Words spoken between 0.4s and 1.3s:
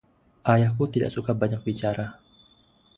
Ayahku tidak